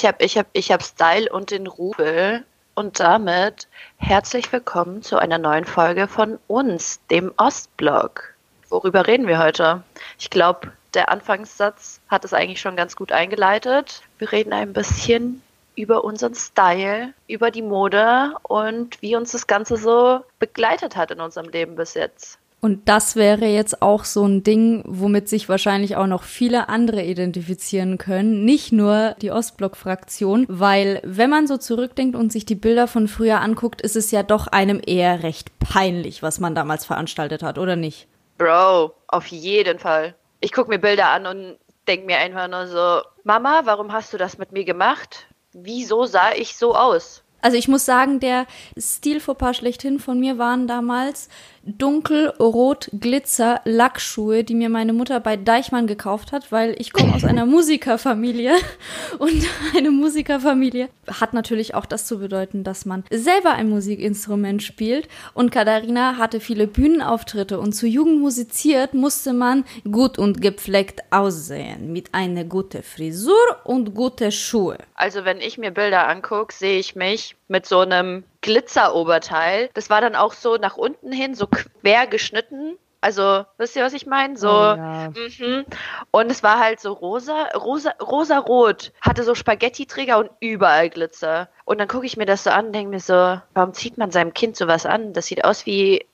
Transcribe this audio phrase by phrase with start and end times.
[0.00, 2.46] Ich habe ich hab, ich hab Style und den Rubel.
[2.74, 3.68] Und damit
[3.98, 8.32] herzlich willkommen zu einer neuen Folge von uns, dem Ostblog.
[8.70, 9.82] Worüber reden wir heute?
[10.18, 14.00] Ich glaube, der Anfangssatz hat es eigentlich schon ganz gut eingeleitet.
[14.16, 15.42] Wir reden ein bisschen
[15.76, 21.20] über unseren Style, über die Mode und wie uns das Ganze so begleitet hat in
[21.20, 22.39] unserem Leben bis jetzt.
[22.60, 27.02] Und das wäre jetzt auch so ein Ding, womit sich wahrscheinlich auch noch viele andere
[27.02, 28.44] identifizieren können.
[28.44, 33.40] Nicht nur die Ostblock-Fraktion, weil wenn man so zurückdenkt und sich die Bilder von früher
[33.40, 37.76] anguckt, ist es ja doch einem eher recht peinlich, was man damals veranstaltet hat, oder
[37.76, 38.08] nicht?
[38.36, 40.14] Bro, auf jeden Fall.
[40.40, 44.18] Ich gucke mir Bilder an und denke mir einfach nur so, Mama, warum hast du
[44.18, 45.26] das mit mir gemacht?
[45.52, 47.22] Wieso sah ich so aus?
[47.42, 48.46] Also ich muss sagen, der
[48.76, 51.28] Stilfauxpas schlechthin von mir waren damals
[51.62, 57.24] dunkelrot Glitzer Lackschuhe, die mir meine Mutter bei Deichmann gekauft hat, weil ich komme aus
[57.24, 58.54] einer Musikerfamilie.
[59.18, 59.46] Und
[59.76, 60.88] eine Musikerfamilie
[61.20, 65.08] hat natürlich auch das zu bedeuten, dass man selber ein Musikinstrument spielt.
[65.34, 67.60] Und Katharina hatte viele Bühnenauftritte.
[67.60, 71.92] Und zu Jugend musiziert musste man gut und gepflegt aussehen.
[71.92, 74.78] Mit einer guten Frisur und gute Schuhe.
[74.94, 79.70] Also wenn ich mir Bilder angucke, sehe ich mich mit so einem Glitzeroberteil.
[79.74, 82.76] Das war dann auch so nach unten hin, so quer geschnitten.
[83.02, 84.36] Also, wisst ihr, was ich meine?
[84.36, 85.08] So, oh, ja.
[85.08, 85.64] mhm.
[86.10, 91.48] und es war halt so rosa, rosa, rosa rot, hatte so Spaghetti-Träger und überall Glitzer.
[91.64, 94.10] Und dann gucke ich mir das so an und denke mir so, warum zieht man
[94.10, 95.14] seinem Kind sowas an?
[95.14, 96.04] Das sieht aus wie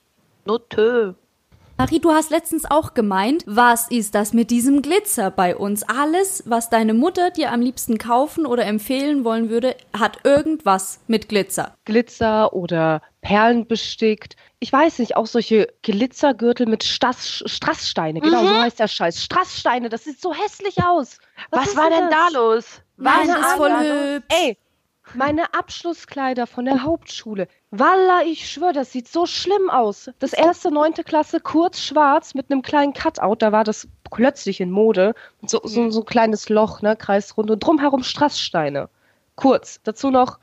[0.45, 1.13] Notö.
[1.79, 5.83] Marie, du hast letztens auch gemeint, was ist das mit diesem Glitzer bei uns?
[5.83, 11.29] Alles, was deine Mutter dir am liebsten kaufen oder empfehlen wollen würde, hat irgendwas mit
[11.29, 11.75] Glitzer.
[11.85, 14.35] Glitzer oder Perlen bestickt.
[14.57, 18.21] Ich weiß nicht, auch solche Glitzergürtel mit Strass, Strasssteine.
[18.21, 18.47] Genau, mhm.
[18.47, 19.23] so heißt der Scheiß.
[19.23, 21.19] Strasssteine, das sieht so hässlich aus.
[21.51, 22.33] Was, was war denn das?
[22.33, 22.81] da los?
[22.97, 24.25] Nein, das ist voll hübsch.
[24.29, 24.57] Ey,
[25.13, 27.47] meine Abschlusskleider von der Hauptschule.
[27.71, 30.09] Walla, ich schwöre, das sieht so schlimm aus.
[30.19, 34.71] Das erste neunte Klasse kurz schwarz mit einem kleinen Cutout, da war das plötzlich in
[34.71, 35.13] Mode.
[35.45, 38.89] So, so, so ein kleines Loch, ne, kreisrund und drumherum Strasssteine.
[39.35, 39.81] Kurz.
[39.83, 40.39] Dazu noch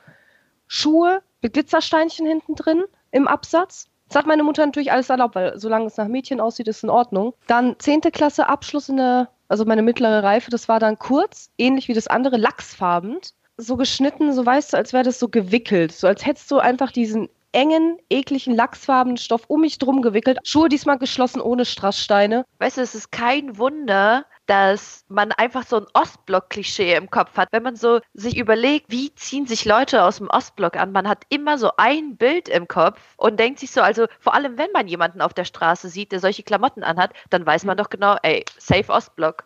[0.67, 3.89] Schuhe mit Glitzersteinchen hinten drin im Absatz.
[4.09, 6.91] Das hat meine Mutter natürlich alles erlaubt, weil solange es nach Mädchen aussieht, ist in
[6.91, 7.33] Ordnung.
[7.47, 11.89] Dann zehnte Klasse Abschluss in der, also meine mittlere Reife, das war dann kurz, ähnlich
[11.89, 15.93] wie das andere, lachsfarbend so geschnitten, so weißt du, als wäre das so gewickelt.
[15.93, 20.39] So als hättest du einfach diesen engen, ekligen, lachsfarbenen Stoff um mich drum gewickelt.
[20.43, 22.45] Schuhe diesmal geschlossen ohne Strasssteine.
[22.59, 27.49] Weißt du, es ist kein Wunder, dass man einfach so ein Ostblock-Klischee im Kopf hat.
[27.53, 31.25] Wenn man so sich überlegt, wie ziehen sich Leute aus dem Ostblock an, man hat
[31.29, 34.89] immer so ein Bild im Kopf und denkt sich so, also vor allem wenn man
[34.89, 38.45] jemanden auf der Straße sieht, der solche Klamotten anhat, dann weiß man doch genau, ey,
[38.59, 39.45] safe Ostblock.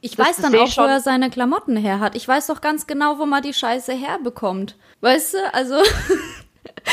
[0.00, 2.14] Ich das weiß dann auch, wo er seine Klamotten her hat.
[2.16, 4.76] Ich weiß doch ganz genau, wo man die Scheiße herbekommt.
[5.00, 5.76] Weißt du, also.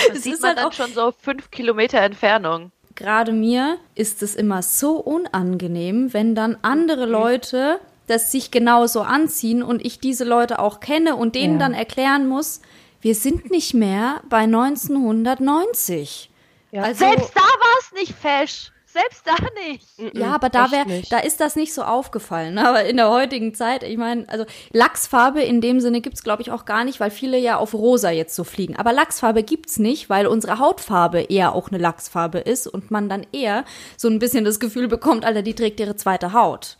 [0.10, 2.72] Das sieht man halt dann schon so fünf Kilometer Entfernung.
[2.96, 7.12] Gerade mir ist es immer so unangenehm, wenn dann andere mhm.
[7.12, 11.60] Leute das sich genauso anziehen und ich diese Leute auch kenne und denen ja.
[11.60, 12.62] dann erklären muss,
[13.02, 16.30] wir sind nicht mehr bei 1990.
[16.72, 16.84] Ja.
[16.84, 19.36] Also, Selbst da war es nicht fesch selbst da
[19.66, 20.16] nicht.
[20.18, 22.56] Ja, aber da wäre, da ist das nicht so aufgefallen.
[22.56, 22.68] Ne?
[22.68, 26.52] Aber in der heutigen Zeit, ich meine, also Lachsfarbe in dem Sinne gibt's glaube ich
[26.52, 28.76] auch gar nicht, weil viele ja auf rosa jetzt so fliegen.
[28.76, 33.26] Aber Lachsfarbe gibt's nicht, weil unsere Hautfarbe eher auch eine Lachsfarbe ist und man dann
[33.32, 33.66] eher
[33.98, 36.78] so ein bisschen das Gefühl bekommt, Alter, die trägt ihre zweite Haut.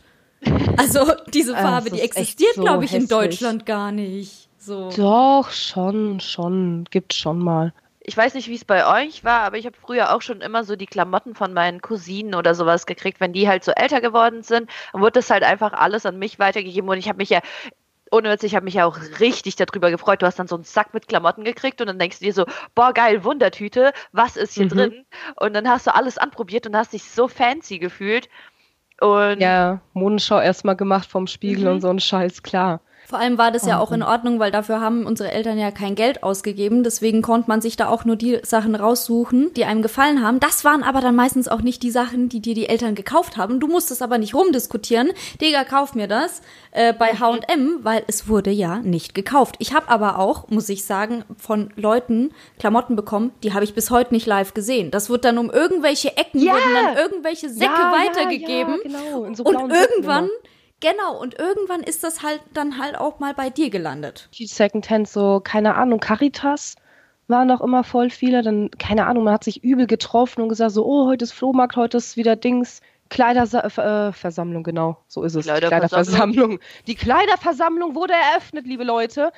[0.76, 3.10] Also diese Farbe, die existiert, so glaube ich, hässlich.
[3.10, 4.48] in Deutschland gar nicht.
[4.58, 4.90] So.
[4.96, 7.72] Doch, schon, schon, gibt's schon mal
[8.08, 10.64] ich weiß nicht, wie es bei euch war, aber ich habe früher auch schon immer
[10.64, 14.42] so die Klamotten von meinen Cousinen oder sowas gekriegt, wenn die halt so älter geworden
[14.42, 17.40] sind, dann wurde das halt einfach alles an mich weitergegeben und ich habe mich ja
[18.10, 20.22] ohne Witz, ich habe mich ja auch richtig darüber gefreut.
[20.22, 22.46] Du hast dann so einen Sack mit Klamotten gekriegt und dann denkst du dir so,
[22.74, 24.70] boah, geil, Wundertüte, was ist hier mhm.
[24.70, 25.06] drin?
[25.36, 28.30] Und dann hast du alles anprobiert und hast dich so fancy gefühlt.
[29.02, 31.70] Und ja, Modenschau erstmal gemacht vom Spiegel mhm.
[31.72, 32.80] und so ein Scheiß, klar.
[33.08, 35.94] Vor allem war das ja auch in Ordnung, weil dafür haben unsere Eltern ja kein
[35.94, 36.84] Geld ausgegeben.
[36.84, 40.40] Deswegen konnte man sich da auch nur die Sachen raussuchen, die einem gefallen haben.
[40.40, 43.60] Das waren aber dann meistens auch nicht die Sachen, die dir die Eltern gekauft haben.
[43.60, 45.08] Du musstest aber nicht rumdiskutieren.
[45.40, 49.54] Digga, kauf mir das äh, bei H&M, weil es wurde ja nicht gekauft.
[49.58, 53.90] Ich habe aber auch, muss ich sagen, von Leuten Klamotten bekommen, die habe ich bis
[53.90, 54.90] heute nicht live gesehen.
[54.90, 56.52] Das wird dann um irgendwelche Ecken, yeah.
[56.52, 58.80] wurden dann irgendwelche Säcke ja, weitergegeben.
[58.84, 59.34] Ja, ja, genau.
[59.34, 60.24] So und irgendwann...
[60.24, 60.48] Säcken,
[60.80, 64.28] Genau, und irgendwann ist das halt dann halt auch mal bei dir gelandet.
[64.34, 66.76] Die Secondhand, so, keine Ahnung, Caritas
[67.26, 68.42] waren noch immer voll viele.
[68.42, 71.76] Dann, keine Ahnung, man hat sich übel getroffen und gesagt, so, oh, heute ist Flohmarkt,
[71.76, 72.80] heute ist wieder Dings.
[73.10, 75.46] Kleiderversammlung, äh, genau, so ist es.
[75.46, 76.60] Kleiderversammlung.
[76.86, 79.32] Die Kleiderversammlung wurde eröffnet, liebe Leute.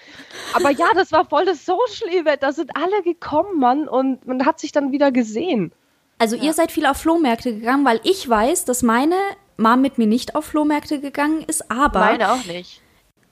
[0.54, 2.42] Aber ja, das war voll das Social-Event.
[2.42, 5.72] Da sind alle gekommen, Mann, und man hat sich dann wieder gesehen.
[6.18, 6.42] Also ja.
[6.42, 9.14] ihr seid viel auf Flohmärkte gegangen, weil ich weiß, dass meine
[9.60, 12.80] Mom mit mir nicht auf Flohmärkte gegangen ist, aber meine auch nicht.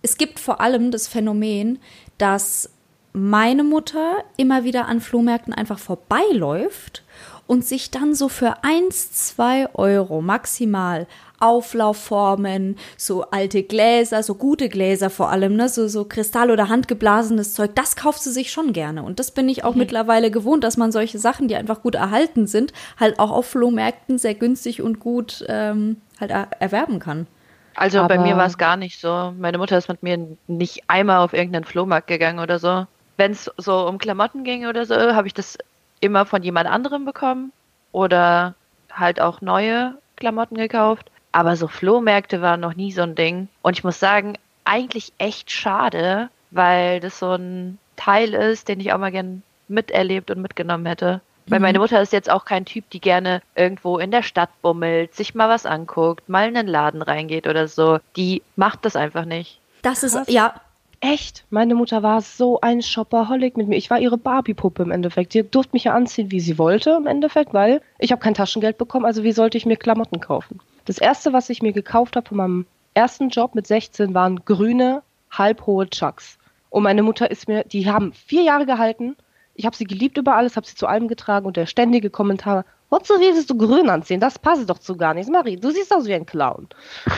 [0.02, 1.78] Es gibt vor allem das Phänomen,
[2.18, 2.70] dass
[3.12, 7.02] meine Mutter immer wieder an Flohmärkten einfach vorbeiläuft
[7.46, 11.06] und sich dann so für eins, zwei Euro maximal
[11.40, 17.54] Auflaufformen, so alte Gläser, so gute Gläser vor allem, ne, so, so Kristall- oder handgeblasenes
[17.54, 19.02] Zeug, das kauft sie sich schon gerne.
[19.02, 19.80] Und das bin ich auch mhm.
[19.80, 24.18] mittlerweile gewohnt, dass man solche Sachen, die einfach gut erhalten sind, halt auch auf Flohmärkten
[24.18, 27.26] sehr günstig und gut ähm, halt er erwerben kann.
[27.74, 29.32] Also Aber bei mir war es gar nicht so.
[29.38, 32.86] Meine Mutter ist mit mir nicht einmal auf irgendeinen Flohmarkt gegangen oder so.
[33.16, 35.58] Wenn es so um Klamotten ging oder so, habe ich das
[36.00, 37.52] immer von jemand anderem bekommen
[37.92, 38.54] oder
[38.92, 41.10] halt auch neue Klamotten gekauft.
[41.30, 43.48] Aber so Flohmärkte waren noch nie so ein Ding.
[43.62, 48.92] Und ich muss sagen, eigentlich echt schade, weil das so ein Teil ist, den ich
[48.92, 51.20] auch mal gern miterlebt und mitgenommen hätte.
[51.48, 51.64] Weil mhm.
[51.64, 55.34] meine Mutter ist jetzt auch kein Typ, die gerne irgendwo in der Stadt bummelt, sich
[55.34, 57.98] mal was anguckt, mal in einen Laden reingeht oder so.
[58.16, 59.60] Die macht das einfach nicht.
[59.82, 60.54] Das ist, ja,
[61.00, 61.44] Echt?
[61.50, 63.76] Meine Mutter war so ein Shopaholic mit mir.
[63.76, 65.32] Ich war ihre Barbie-Puppe im Endeffekt.
[65.32, 68.78] Sie durfte mich ja anziehen, wie sie wollte im Endeffekt, weil ich habe kein Taschengeld
[68.78, 70.60] bekommen, also wie sollte ich mir Klamotten kaufen?
[70.86, 75.02] Das erste, was ich mir gekauft habe von meinem ersten Job mit 16, waren grüne,
[75.30, 76.36] halbhohe Chucks.
[76.70, 79.16] Und meine Mutter ist mir, die haben vier Jahre gehalten.
[79.58, 82.64] Ich habe sie geliebt über alles, habe sie zu allem getragen und der ständige Kommentar,
[82.90, 84.18] Wozu willst du grün anziehen?
[84.18, 85.30] Das passt doch zu gar nichts.
[85.30, 86.68] Marie, du siehst aus wie ein Clown.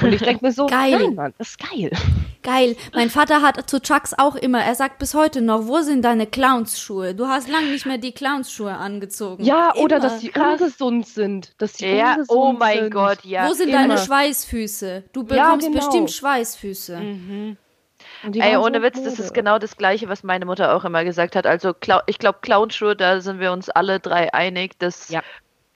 [0.03, 0.99] Und ich denke mir so, geil.
[0.99, 1.93] Nein, Mann, das ist geil.
[2.43, 2.75] Geil.
[2.93, 6.27] Mein Vater hat zu Chucks auch immer, er sagt bis heute noch, wo sind deine
[6.27, 7.15] Clownsschuhe?
[7.15, 9.45] Du hast lange nicht mehr die Clownsschuhe angezogen.
[9.45, 9.85] Ja, immer.
[9.85, 11.53] oder dass sie ungesund sind.
[11.59, 12.91] Dass sie ja, ungesund oh mein sind.
[12.93, 13.49] Gott, ja.
[13.49, 13.79] Wo sind immer.
[13.79, 15.05] deine Schweißfüße?
[15.13, 15.85] Du bekommst ja, genau.
[15.85, 16.99] bestimmt Schweißfüße.
[16.99, 17.57] Mhm.
[18.23, 21.47] Ey, ohne Witz, das ist genau das Gleiche, was meine Mutter auch immer gesagt hat.
[21.47, 21.75] Also,
[22.07, 25.23] ich glaube, Clownschuhe, da sind wir uns alle drei einig, dass ja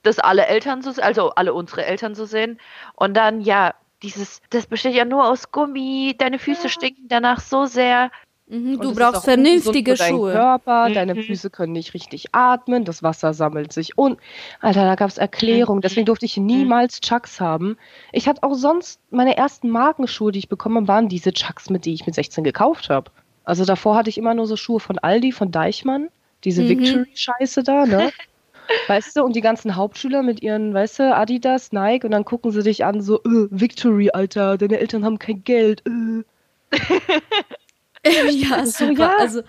[0.04, 2.60] das alle Eltern so, also alle unsere Eltern so sehen.
[2.94, 6.68] Und dann, ja, dieses, das besteht ja nur aus Gummi, deine Füße ja.
[6.68, 8.10] stinken danach so sehr.
[8.46, 10.32] Mhm, du brauchst vernünftige Schuhe.
[10.32, 10.94] Körper, mhm.
[10.94, 14.18] deine Füße können nicht richtig atmen, das Wasser sammelt sich und
[14.60, 15.78] Alter, da gab es Erklärungen.
[15.78, 15.82] Mhm.
[15.82, 17.78] Deswegen durfte ich niemals Chucks haben.
[18.12, 21.86] Ich hatte auch sonst meine ersten Markenschuhe, die ich bekommen habe, waren diese Chucks, mit
[21.86, 23.10] die ich mit 16 gekauft habe.
[23.44, 26.08] Also davor hatte ich immer nur so Schuhe von Aldi, von Deichmann,
[26.44, 26.68] diese mhm.
[26.68, 28.12] Victory-Scheiße da, ne?
[28.86, 32.50] Weißt du, und die ganzen Hauptschüler mit ihren, weißt du, Adidas, Nike, und dann gucken
[32.50, 35.82] sie dich an, so, äh, Victory, Alter, deine Eltern haben kein Geld.
[35.86, 36.24] Äh.
[38.30, 38.92] ja, super.
[38.92, 39.16] Ja.
[39.18, 39.42] Also,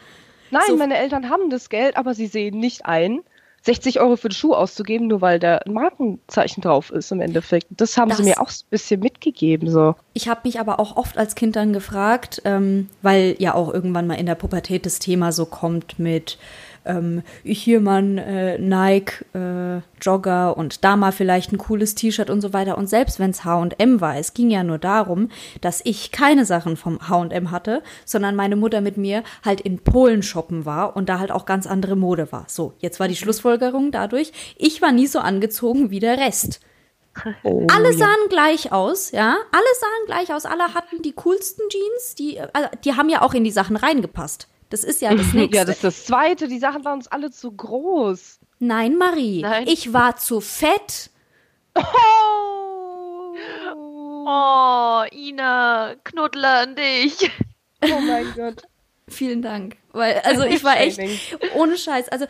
[0.52, 3.22] Nein, so meine Eltern haben das Geld, aber sie sehen nicht ein,
[3.66, 7.66] 60 Euro für den Schuh auszugeben, nur weil da ein Markenzeichen drauf ist im Endeffekt.
[7.72, 9.72] Das haben das, sie mir auch so ein bisschen mitgegeben.
[9.72, 9.96] So.
[10.14, 14.06] Ich habe mich aber auch oft als Kind dann gefragt, ähm, weil ja auch irgendwann
[14.06, 16.38] mal in der Pubertät das Thema so kommt mit
[16.86, 22.30] ähm, hier mal ein äh, Nike äh, Jogger und da mal vielleicht ein cooles T-Shirt
[22.30, 22.78] und so weiter.
[22.78, 25.30] Und selbst wenn es H&M war, es ging ja nur darum,
[25.62, 30.24] dass ich keine Sachen vom H&M hatte, sondern meine Mutter mit mir halt in Polen
[30.24, 32.46] shoppen war und da halt auch ganz andere Mode war.
[32.48, 36.60] So, jetzt war die Schlussfolgerung dadurch, ich war nie so angezogen wie der Rest.
[37.44, 38.28] Oh, alle sahen ja.
[38.30, 39.38] gleich aus, ja.
[39.52, 40.46] Alle sahen gleich aus.
[40.46, 42.16] Alle hatten die coolsten Jeans.
[42.16, 44.50] Die, also, die haben ja auch in die Sachen reingepasst.
[44.76, 45.56] Das ist ja das nächste.
[45.56, 46.50] ja, das ist das zweite.
[46.50, 48.40] Die Sachen waren uns alle zu groß.
[48.60, 49.42] Nein, Marie.
[49.42, 49.68] Nein.
[49.70, 51.12] Ich war zu fett.
[51.76, 51.82] Oh.
[54.26, 57.32] oh, Ina, Knuddler an dich.
[57.84, 58.64] Oh mein Gott.
[59.08, 59.78] Vielen Dank.
[59.92, 61.00] Weil, also ich war echt
[61.54, 62.10] ohne Scheiß.
[62.10, 62.26] Also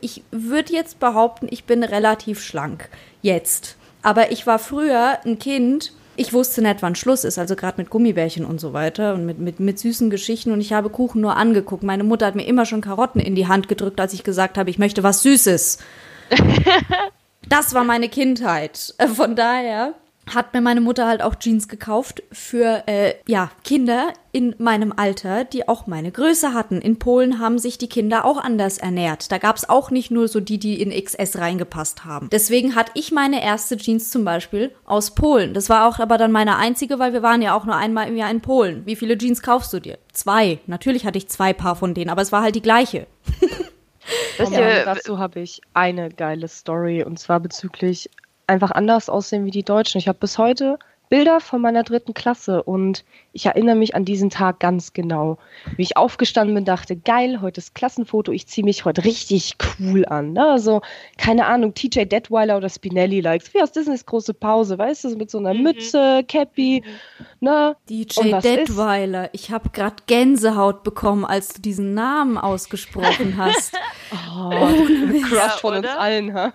[0.00, 2.88] ich würde jetzt behaupten, ich bin relativ schlank.
[3.22, 3.76] Jetzt.
[4.02, 7.90] Aber ich war früher ein Kind, ich wusste nicht, wann Schluss ist, also gerade mit
[7.90, 11.36] Gummibärchen und so weiter und mit, mit, mit süßen Geschichten und ich habe Kuchen nur
[11.36, 11.82] angeguckt.
[11.82, 14.70] Meine Mutter hat mir immer schon Karotten in die Hand gedrückt, als ich gesagt habe,
[14.70, 15.78] ich möchte was Süßes.
[17.48, 18.94] das war meine Kindheit.
[19.14, 19.94] Von daher
[20.32, 25.44] hat mir meine Mutter halt auch Jeans gekauft für äh, ja Kinder in meinem Alter,
[25.44, 26.80] die auch meine Größe hatten.
[26.80, 29.30] In Polen haben sich die Kinder auch anders ernährt.
[29.30, 32.28] Da gab's auch nicht nur so die, die in XS reingepasst haben.
[32.30, 35.54] Deswegen hatte ich meine erste Jeans zum Beispiel aus Polen.
[35.54, 38.16] Das war auch aber dann meine einzige, weil wir waren ja auch nur einmal im
[38.16, 38.84] Jahr in Polen.
[38.84, 39.98] Wie viele Jeans kaufst du dir?
[40.12, 40.58] Zwei.
[40.66, 43.06] Natürlich hatte ich zwei Paar von denen, aber es war halt die gleiche.
[44.50, 48.10] ja, dazu habe ich eine geile Story und zwar bezüglich
[48.46, 49.98] einfach anders aussehen wie die Deutschen.
[49.98, 54.28] Ich habe bis heute Bilder von meiner dritten Klasse und ich erinnere mich an diesen
[54.28, 55.38] Tag ganz genau.
[55.76, 60.04] Wie ich aufgestanden bin, dachte, geil, heute ist Klassenfoto, ich ziehe mich heute richtig cool
[60.06, 60.32] an.
[60.32, 60.44] Ne?
[60.44, 60.80] Also,
[61.16, 65.30] keine Ahnung, TJ Detweiler oder Spinelli likes, wie aus Disneys große Pause, weißt du, mit
[65.30, 65.62] so einer mhm.
[65.62, 66.82] Mütze, Cappy,
[67.38, 67.76] ne?
[67.88, 73.74] DJ Detweiler, ich habe gerade Gänsehaut bekommen, als du diesen Namen ausgesprochen hast.
[74.12, 76.52] oh, oh Crush von uns allen, ha?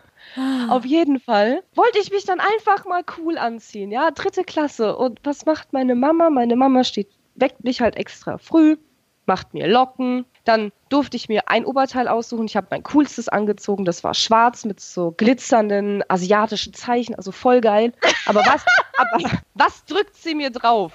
[0.70, 4.96] Auf jeden Fall wollte ich mich dann einfach mal cool anziehen, ja, dritte Klasse.
[4.96, 6.30] Und was macht meine Mama?
[6.30, 8.78] Meine Mama steht, weckt mich halt extra früh,
[9.26, 10.26] macht mir Locken.
[10.46, 12.46] Dann durfte ich mir ein Oberteil aussuchen.
[12.46, 13.86] Ich habe mein coolstes angezogen.
[13.86, 17.94] Das war schwarz mit so glitzernden asiatischen Zeichen, also voll geil.
[18.26, 18.66] Aber was,
[18.98, 20.94] aber was drückt sie mir drauf?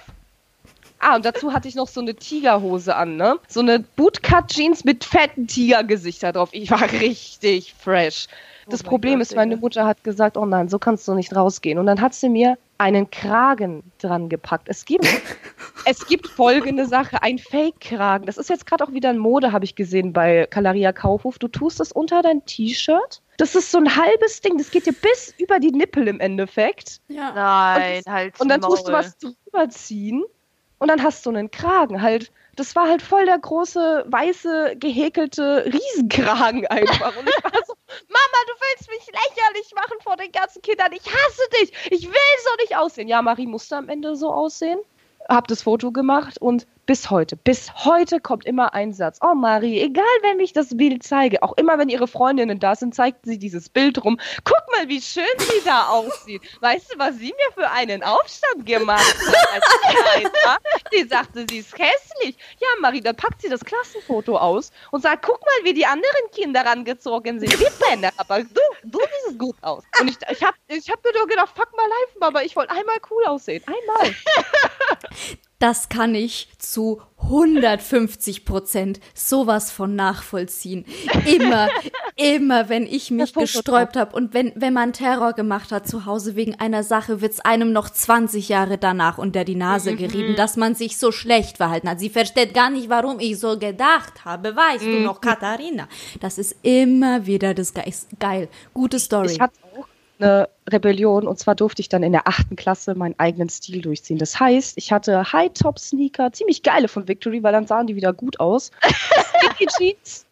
[0.99, 3.39] Ah, und dazu hatte ich noch so eine Tigerhose an, ne?
[3.47, 6.49] So eine Bootcut-Jeans mit fetten Tigergesichter drauf.
[6.51, 8.27] Ich war richtig fresh.
[8.65, 11.35] Oh das Problem Gott, ist, meine Mutter hat gesagt, oh nein, so kannst du nicht
[11.35, 11.79] rausgehen.
[11.79, 14.67] Und dann hat sie mir einen Kragen dran gepackt.
[14.69, 15.05] Es gibt,
[15.85, 18.25] es gibt folgende Sache, ein Fake-Kragen.
[18.25, 21.39] Das ist jetzt gerade auch wieder in Mode, habe ich gesehen bei Kalaria Kaufhof.
[21.39, 23.21] Du tust es unter dein T-Shirt.
[23.37, 27.01] Das ist so ein halbes Ding, das geht dir bis über die Nippel im Endeffekt.
[27.07, 27.31] Ja.
[27.33, 28.39] Nein, und halt.
[28.41, 30.23] Und dann tust du was drüber ziehen
[30.79, 32.01] und dann hast du einen Kragen.
[32.01, 37.15] Halt das war halt voll der große, weiße, gehäkelte Riesenkragen einfach.
[37.15, 37.73] Und ich war so,
[38.09, 40.91] Mama, du willst mich lächerlich machen vor den ganzen Kindern.
[40.91, 41.71] Ich hasse dich.
[41.91, 43.07] Ich will so nicht aussehen.
[43.07, 44.79] Ja, Marie musste am Ende so aussehen.
[45.29, 49.19] Hab das Foto gemacht und bis heute, bis heute kommt immer ein Satz.
[49.21, 52.95] Oh Marie, egal wenn ich das Bild zeige, auch immer wenn ihre Freundinnen da sind,
[52.95, 54.17] zeigt sie dieses Bild rum.
[54.45, 56.41] Guck mal, wie schön sie da aussieht.
[56.61, 59.15] Weißt du, was sie mir für einen Aufstand gemacht
[60.45, 60.61] hat?
[60.91, 62.37] sie sagte, sie ist hässlich.
[62.59, 66.31] Ja, Marie, dann packt sie das Klassenfoto aus und sagt, guck mal, wie die anderen
[66.31, 67.51] Kinder rangezogen sind.
[67.59, 69.83] Wie Bänder, aber du, du siehst gut aus.
[69.99, 72.71] Und ich, ich habe ich hab mir nur gedacht, fuck mal live, aber ich wollte
[72.71, 73.61] einmal cool aussehen.
[73.67, 74.15] Einmal.
[75.59, 80.85] Das kann ich zu 150 Prozent sowas von nachvollziehen.
[81.25, 81.67] Immer,
[82.15, 86.35] immer, wenn ich mich gesträubt habe und wenn, wenn man Terror gemacht hat zu Hause
[86.35, 89.97] wegen einer Sache, wird's einem noch 20 Jahre danach unter die Nase mhm.
[89.97, 91.99] gerieben, dass man sich so schlecht verhalten hat.
[91.99, 94.55] Sie versteht gar nicht, warum ich so gedacht habe.
[94.55, 94.91] Weißt mhm.
[94.91, 95.87] du noch, Katharina?
[96.19, 97.83] Das ist immer wieder das Ge
[98.19, 98.47] geil.
[98.75, 99.31] Gute Story.
[99.31, 99.86] Ich hatte auch
[100.19, 104.17] eine Rebellion und zwar durfte ich dann in der achten Klasse meinen eigenen Stil durchziehen.
[104.17, 108.39] Das heißt, ich hatte High-Top-Sneaker, ziemlich geile von Victory, weil dann sahen die wieder gut
[108.39, 108.71] aus.
[109.39, 110.25] Sticky Jeans,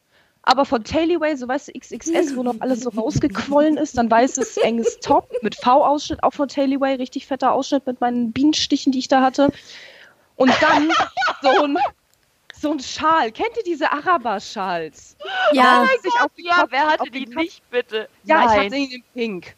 [0.47, 4.57] aber von Tailyway, so weißt du, XXS, wo noch alles so rausgequollen ist, dann weißes,
[4.57, 9.07] enges Top mit V-Ausschnitt, auch von Tailyway, richtig fetter Ausschnitt mit meinen Bienenstichen, die ich
[9.07, 9.51] da hatte.
[10.35, 10.91] Und dann
[11.41, 11.77] so ein,
[12.53, 13.31] so ein Schal.
[13.31, 15.17] Kennt ihr diese Araber-Schals?
[15.51, 15.87] Ja,
[16.23, 18.07] oh ja wer hatte die nicht, bitte?
[18.23, 18.59] Ja, Nein.
[18.59, 19.55] ich hatte ihn in Pink.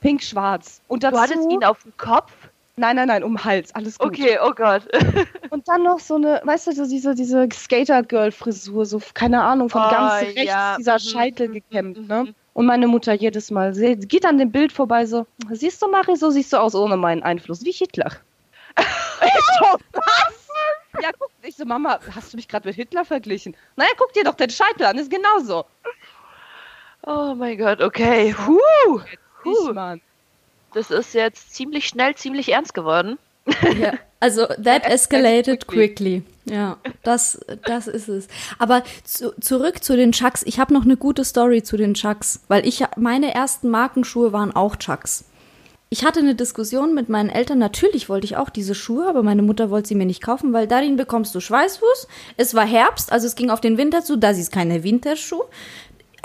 [0.00, 0.80] Pink-schwarz.
[0.88, 2.32] Und dazu, du hattest ihn auf dem Kopf?
[2.78, 4.08] Nein, nein, nein, um den Hals, alles gut.
[4.08, 4.82] Okay, oh Gott.
[5.50, 9.82] und dann noch so eine, weißt du, so diese, diese Skater-Girl-Frisur, so, keine Ahnung, von
[9.82, 10.76] oh, ganz rechts ja.
[10.76, 10.98] dieser mhm.
[10.98, 12.24] Scheitel gekämmt, ne?
[12.24, 12.34] Mhm.
[12.54, 16.16] Und meine Mutter jedes Mal sie geht an dem Bild vorbei, so, siehst du, Mari,
[16.16, 18.12] so siehst du aus ohne meinen Einfluss, wie Hitler.
[18.78, 20.48] ich so, was?
[21.02, 23.56] Ja, guck, ich so, Mama, hast du mich gerade mit Hitler verglichen?
[23.76, 25.66] Naja, guck dir doch den Scheitel an, ist genauso.
[27.06, 28.34] Oh mein Gott, okay.
[28.46, 29.00] Huh.
[29.42, 30.00] Puh, Mann.
[30.74, 33.18] Das ist jetzt ziemlich schnell, ziemlich ernst geworden.
[33.80, 36.22] Ja, also that escalated quickly.
[36.44, 38.28] Ja, das, das ist es.
[38.58, 40.42] Aber zu, zurück zu den Chucks.
[40.44, 44.54] Ich habe noch eine gute Story zu den Chucks, weil ich meine ersten Markenschuhe waren
[44.54, 45.24] auch Chucks.
[45.90, 47.58] Ich hatte eine Diskussion mit meinen Eltern.
[47.58, 50.66] Natürlich wollte ich auch diese Schuhe, aber meine Mutter wollte sie mir nicht kaufen, weil
[50.66, 52.08] darin bekommst du Schweißfuß.
[52.36, 54.16] Es war Herbst, also es ging auf den Winter zu.
[54.16, 55.44] Das ist keine Winterschuh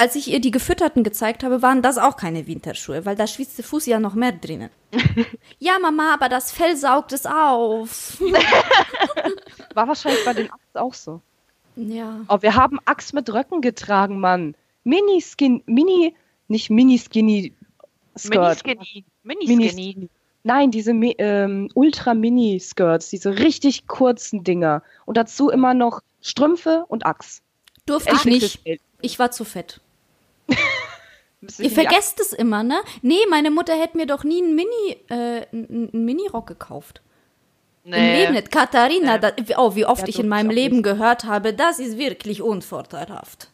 [0.04, 3.58] als ich ihr die gefütterten gezeigt habe, waren das auch keine Winterschuhe, weil da schwitzt
[3.58, 4.70] der Fuß ja noch mehr drinnen.
[5.60, 8.20] ja, Mama, aber das Fell saugt es auf.
[9.74, 11.22] War wahrscheinlich bei den Axt auch so.
[11.78, 12.20] Ja.
[12.28, 14.56] Oh, wir haben Axt mit Röcken getragen, Mann.
[14.84, 16.14] Mini-Skin, Mini,
[16.50, 17.54] nicht Mini-Skinny
[18.18, 18.66] Skirt.
[18.66, 19.06] Mini-Skinny.
[19.24, 19.96] Mini-Skinny.
[19.96, 20.10] Mini
[20.44, 24.84] Nein, diese ähm, Ultra-Mini-Skirts, diese richtig kurzen Dinger.
[25.06, 27.42] Und dazu immer noch Strümpfe und Axt.
[27.86, 28.60] Durfte ich nicht.
[29.00, 29.80] Ich war zu fett.
[31.60, 32.82] Ihr vergesst es immer, ne?
[33.02, 37.02] Nee, meine Mutter hätte mir doch nie einen Mini, äh, einen Mini-Rock gekauft.
[37.84, 37.98] Nee.
[37.98, 38.52] Im Leben nicht.
[38.52, 39.20] Katharina, nee.
[39.20, 40.86] da, oh, wie oft ja, ich in meinem Leben nicht.
[40.86, 43.50] gehört habe, das ist wirklich unvorteilhaft.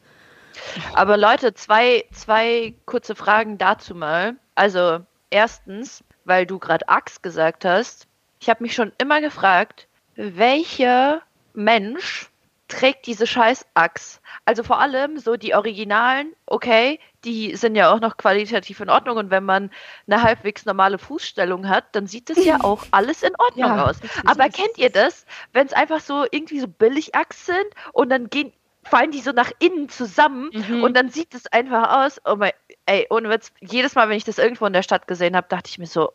[0.93, 4.35] Aber Leute, zwei, zwei kurze Fragen dazu mal.
[4.55, 8.07] Also, erstens, weil du gerade Axt gesagt hast,
[8.39, 11.21] ich habe mich schon immer gefragt, welcher
[11.53, 12.29] Mensch
[12.69, 14.21] trägt diese scheiß Axt.
[14.45, 19.17] Also vor allem so die Originalen, okay, die sind ja auch noch qualitativ in Ordnung
[19.17, 19.71] und wenn man
[20.07, 23.97] eine halbwegs normale Fußstellung hat, dann sieht das ja auch alles in Ordnung ja, aus.
[24.25, 28.29] Aber kennt ihr das, wenn es einfach so irgendwie so billig Axt sind und dann
[28.29, 30.83] gehen fallen die so nach innen zusammen mhm.
[30.83, 32.21] und dann sieht es einfach aus.
[32.25, 32.51] Oh mein,
[32.85, 35.69] ey, ohne Witz, jedes Mal, wenn ich das irgendwo in der Stadt gesehen habe, dachte
[35.69, 36.13] ich mir so,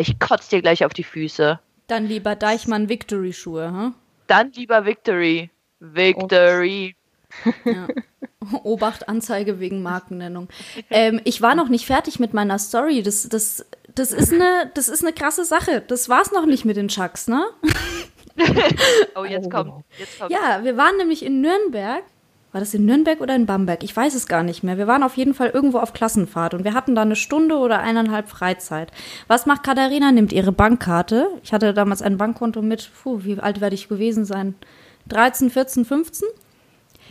[0.00, 1.60] ich kotze dir gleich auf die Füße.
[1.86, 3.94] Dann lieber Deichmann Victory Schuhe, hm?
[4.28, 5.50] Dann lieber Victory.
[5.80, 6.94] Victory.
[7.64, 7.88] Ja.
[8.62, 10.48] Obacht, Anzeige wegen Markennennung.
[10.90, 13.02] Ähm, ich war noch nicht fertig mit meiner Story.
[13.02, 15.82] Das, das, das, ist eine, das ist eine krasse Sache.
[15.86, 17.44] Das war's noch nicht mit den Chucks, ne?
[19.14, 20.30] oh, jetzt kommt, jetzt kommt.
[20.30, 22.04] Ja, wir waren nämlich in Nürnberg.
[22.50, 23.84] War das in Nürnberg oder in Bamberg?
[23.84, 24.78] Ich weiß es gar nicht mehr.
[24.78, 27.80] Wir waren auf jeden Fall irgendwo auf Klassenfahrt und wir hatten da eine Stunde oder
[27.80, 28.90] eineinhalb Freizeit.
[29.26, 30.12] Was macht Katharina?
[30.12, 31.28] Nimmt ihre Bankkarte.
[31.42, 34.54] Ich hatte damals ein Bankkonto mit, puh, wie alt werde ich gewesen sein?
[35.08, 36.26] 13, 14, 15?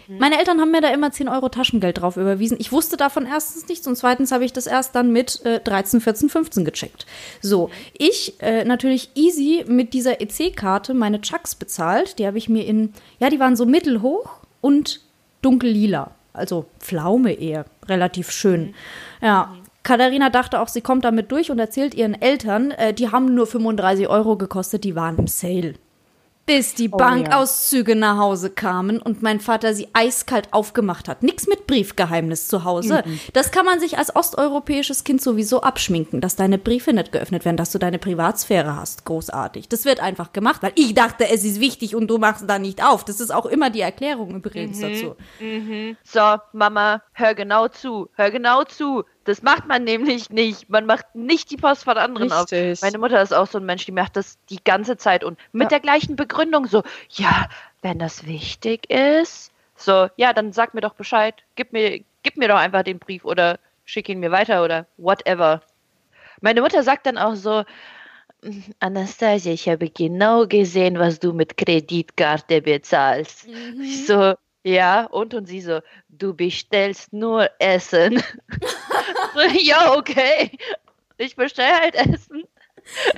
[0.07, 0.17] Mhm.
[0.17, 2.57] Meine Eltern haben mir da immer 10 Euro Taschengeld drauf überwiesen.
[2.59, 6.01] Ich wusste davon erstens nichts und zweitens habe ich das erst dann mit äh, 13,
[6.01, 7.05] 14, 15 gecheckt.
[7.41, 12.17] So, ich äh, natürlich easy mit dieser EC-Karte meine Chucks bezahlt.
[12.17, 15.06] Die habe ich mir in, ja, die waren so mittelhoch und
[15.41, 16.11] dunkellila.
[16.33, 18.61] Also Pflaume eher, relativ schön.
[18.61, 18.73] Mhm.
[19.21, 19.53] Ja,
[19.83, 23.47] Katharina dachte auch, sie kommt damit durch und erzählt ihren Eltern, äh, die haben nur
[23.47, 25.75] 35 Euro gekostet, die waren im Sale
[26.47, 27.97] bis die oh, Bankauszüge ja.
[27.97, 31.21] nach Hause kamen und mein Vater sie eiskalt aufgemacht hat.
[31.21, 33.03] Nix mit Briefgeheimnis zu Hause.
[33.05, 33.19] Mhm.
[33.33, 37.57] Das kann man sich als osteuropäisches Kind sowieso abschminken, dass deine Briefe nicht geöffnet werden,
[37.57, 39.03] dass du deine Privatsphäre hast.
[39.03, 39.67] Großartig.
[39.67, 42.81] Das wird einfach gemacht, weil ich dachte, es ist wichtig und du machst da nicht
[42.83, 43.03] auf.
[43.03, 44.81] Das ist auch immer die Erklärung übrigens mhm.
[44.81, 45.15] dazu.
[45.41, 45.97] Mhm.
[46.03, 48.09] So, Mama, hör genau zu.
[48.15, 49.03] Hör genau zu.
[49.27, 50.69] Das macht man nämlich nicht.
[50.69, 52.77] Man macht nicht die Post von anderen Richtig.
[52.77, 52.81] auf.
[52.81, 55.63] Meine Mutter ist auch so ein Mensch, die macht das die ganze Zeit und mit
[55.63, 55.69] ja.
[55.69, 57.49] der gleichen Begründung so, ja,
[57.81, 61.35] wenn das wichtig ist, so, ja, dann sag mir doch Bescheid.
[61.55, 65.61] Gib mir, gib mir doch einfach den Brief oder schick ihn mir weiter oder whatever.
[66.39, 67.65] Meine Mutter sagt dann auch so,
[68.79, 73.45] Anastasia, ich habe genau gesehen, was du mit Kreditkarte bezahlst.
[73.47, 73.83] Mhm.
[74.05, 78.23] So, ja, und und sie so, du bestellst nur Essen.
[79.61, 80.51] ja, okay.
[81.17, 82.43] Ich bestelle halt Essen.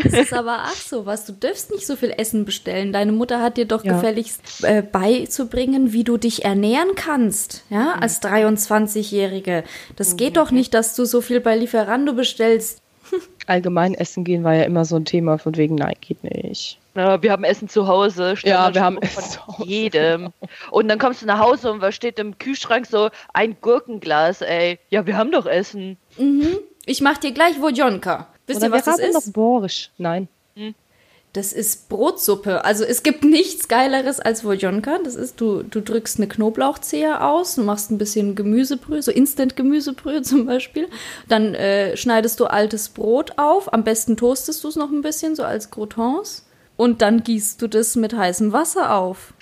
[0.02, 1.26] Das ist aber auch so was.
[1.26, 2.92] Du dürfst nicht so viel Essen bestellen.
[2.92, 3.94] Deine Mutter hat dir doch ja.
[3.94, 8.02] gefälligst äh, beizubringen, wie du dich ernähren kannst, ja, mhm.
[8.02, 9.64] als 23-Jährige.
[9.96, 10.18] Das mhm.
[10.18, 12.82] geht doch nicht, dass du so viel bei Lieferando bestellst.
[13.48, 16.79] Allgemein essen gehen war ja immer so ein Thema von wegen, nein, geht nicht.
[16.96, 18.36] Ja, wir haben Essen zu Hause.
[18.44, 19.64] Ja, wir haben Essen zu Hause.
[19.68, 20.34] Jedem.
[20.72, 24.80] Und dann kommst du nach Hause und was steht im Kühlschrank so ein Gurkenglas, ey.
[24.90, 25.98] Ja, wir haben doch Essen.
[26.18, 26.58] Mhm.
[26.86, 28.28] Ich mach dir gleich Wodjonka.
[28.48, 29.14] Wisst ihr, was das ist?
[29.14, 29.92] noch Borisch.
[29.98, 30.28] Nein.
[30.56, 30.74] Hm.
[31.34, 32.66] Das ist Brotsuppe.
[32.66, 34.98] Also es gibt nichts Geileres als Wodjonka.
[35.04, 40.48] Das ist, du, du drückst eine Knoblauchzehe aus, machst ein bisschen Gemüsebrühe, so Instant-Gemüsebrühe zum
[40.48, 40.88] Beispiel.
[41.28, 43.72] Dann äh, schneidest du altes Brot auf.
[43.72, 46.46] Am besten toastest du es noch ein bisschen, so als Croutons.
[46.80, 49.34] Und dann gießt du das mit heißem Wasser auf.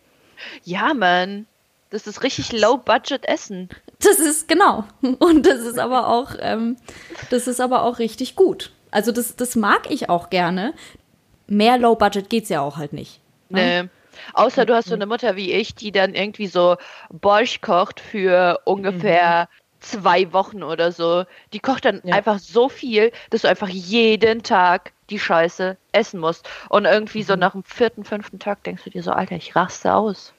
[0.62, 1.48] ja, Mann.
[1.90, 3.68] Das ist richtig Low-Budget-Essen.
[3.98, 4.84] Das ist genau.
[5.18, 6.76] Und das ist aber auch, ähm,
[7.30, 8.70] das ist aber auch richtig gut.
[8.92, 10.72] Also das, das mag ich auch gerne.
[11.48, 13.18] Mehr Low-Budget geht's ja auch halt nicht.
[13.48, 13.82] Ne?
[13.82, 13.88] Nee.
[14.34, 16.76] Außer du hast so eine Mutter wie ich, die dann irgendwie so
[17.10, 19.57] Borsch kocht für ungefähr mhm.
[19.80, 21.24] Zwei Wochen oder so.
[21.52, 22.14] Die kocht dann ja.
[22.14, 26.48] einfach so viel, dass du einfach jeden Tag die Scheiße essen musst.
[26.68, 27.40] Und irgendwie so mhm.
[27.40, 30.32] nach dem vierten, fünften Tag denkst du dir so, Alter, ich raste aus.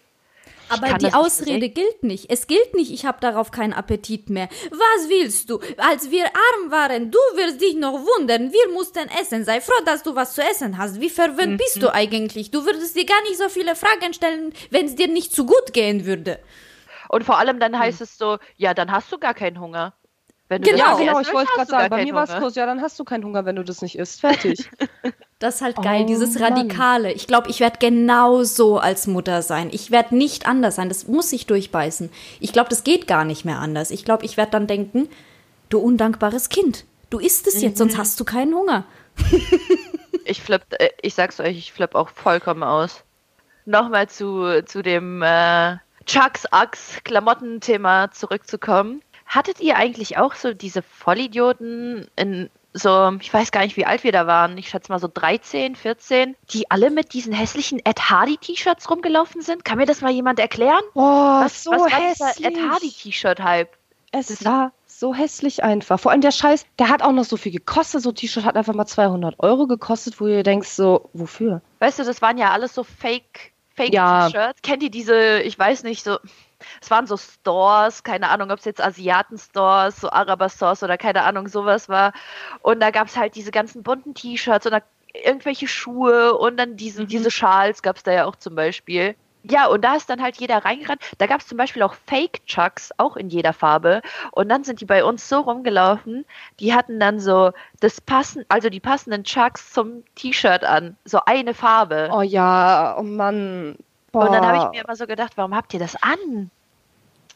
[0.70, 2.30] Aber die Ausrede nicht gilt nicht.
[2.30, 4.48] Es gilt nicht, ich habe darauf keinen Appetit mehr.
[4.70, 5.60] Was willst du?
[5.78, 8.54] Als wir arm waren, du wirst dich noch wundern.
[8.54, 9.44] Wir mussten essen.
[9.46, 11.02] Sei froh, dass du was zu essen hast.
[11.02, 11.58] Wie verwöhnt mhm.
[11.58, 12.52] bist du eigentlich?
[12.52, 15.74] Du würdest dir gar nicht so viele Fragen stellen, wenn es dir nicht zu gut
[15.74, 16.40] gehen würde.
[17.10, 18.04] Und vor allem dann heißt mhm.
[18.04, 19.94] es so, ja, dann hast du gar keinen Hunger.
[20.48, 22.82] Wenn du genau, genau, ich wollte gerade sagen, bei mir war es kurz, ja, dann
[22.82, 24.22] hast du keinen Hunger, wenn du das nicht isst.
[24.22, 24.70] Fertig.
[25.40, 27.12] das ist halt geil, oh, dieses Radikale.
[27.12, 29.70] Ich glaube, ich werde genau so als Mutter sein.
[29.72, 30.88] Ich werde nicht anders sein.
[30.88, 32.12] Das muss sich durchbeißen.
[32.40, 33.92] Ich glaube, das geht gar nicht mehr anders.
[33.92, 35.10] Ich glaube, ich werde dann denken,
[35.70, 37.90] du undankbares Kind, du isst es jetzt, mhm.
[37.90, 38.86] sonst hast du keinen Hunger.
[40.26, 43.04] ich flipp, äh, ich sag's euch, ich flipp auch vollkommen aus.
[43.66, 45.78] Nochmal zu, zu dem äh,
[46.10, 53.52] Chucks Axe Klamottenthema zurückzukommen Hattet ihr eigentlich auch so diese Vollidioten in so, ich weiß
[53.52, 56.90] gar nicht, wie alt wir da waren, ich schätze mal so 13, 14, die alle
[56.90, 59.66] mit diesen hässlichen Ed Hardy T-Shirts rumgelaufen sind?
[59.66, 60.82] Kann mir das mal jemand erklären?
[60.94, 62.46] Oh, was, so was war hässlich.
[62.46, 63.70] Ed Hardy T-Shirt-Hype?
[64.12, 66.00] Es das war so hässlich einfach.
[66.00, 68.02] Vor allem der Scheiß, der hat auch noch so viel gekostet.
[68.02, 71.62] So ein T-Shirt hat einfach mal 200 Euro gekostet, wo ihr denkst so, wofür?
[71.80, 74.34] Weißt du, das waren ja alles so Fake Fake-T-Shirts.
[74.34, 74.52] Ja.
[74.62, 76.18] Kennt ihr diese, ich weiß nicht, so,
[76.82, 81.48] es waren so Stores, keine Ahnung, ob es jetzt Asiaten-Stores, so Araber-Stores oder keine Ahnung,
[81.48, 82.14] sowas war.
[82.62, 84.82] Und da gab es halt diese ganzen bunten T-Shirts und
[85.14, 87.08] irgendwelche Schuhe und dann diese, mhm.
[87.08, 89.16] diese Schals gab es da ja auch zum Beispiel.
[89.44, 91.02] Ja, und da ist dann halt jeder reingerannt.
[91.18, 94.02] Da gab es zum Beispiel auch Fake-Chucks, auch in jeder Farbe.
[94.32, 96.26] Und dann sind die bei uns so rumgelaufen,
[96.60, 100.98] die hatten dann so das passen, also die passenden Chucks zum T-Shirt an.
[101.06, 102.10] So eine Farbe.
[102.12, 103.78] Oh ja, oh Mann.
[104.12, 104.26] Boah.
[104.26, 106.52] Und dann habe ich mir immer so gedacht, warum habt ihr das an?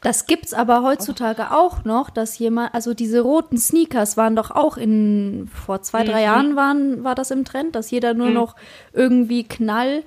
[0.02, 4.76] Das gibt's aber heutzutage auch noch, dass jemand, also diese roten Sneakers waren doch auch
[4.76, 6.26] in, vor zwei, drei mhm.
[6.26, 8.34] Jahren waren, war das im Trend, dass jeder nur mhm.
[8.34, 8.58] noch
[8.92, 10.04] irgendwie Knall